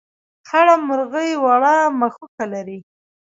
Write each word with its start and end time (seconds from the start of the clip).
خړه 0.47 0.75
مرغۍ 0.87 1.31
وړه 1.43 1.75
مښوکه 1.99 2.45
لري. 2.53 2.79